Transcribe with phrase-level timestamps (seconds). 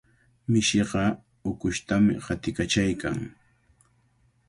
[0.51, 1.03] Mishiqa
[1.49, 3.17] ukushtami qatiykachaykan.